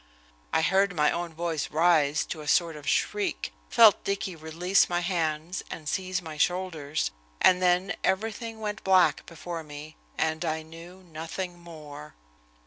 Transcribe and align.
I 0.51 0.63
heard 0.63 0.95
my 0.95 1.11
own 1.11 1.31
voice 1.31 1.69
rise 1.69 2.25
to 2.25 2.41
a 2.41 2.47
sort 2.47 2.75
of 2.75 2.89
shriek, 2.89 3.53
felt 3.69 4.03
Dicky 4.03 4.35
release 4.35 4.89
my 4.89 5.01
hands 5.01 5.61
and 5.69 5.87
seize 5.87 6.23
my 6.23 6.37
shoulders, 6.37 7.11
and 7.39 7.61
then 7.61 7.93
everything 8.03 8.59
went 8.59 8.83
black 8.83 9.23
before 9.27 9.61
me, 9.61 9.95
and 10.17 10.43
I 10.43 10.63
knew 10.63 11.03
nothing 11.03 11.59
more. 11.59 12.15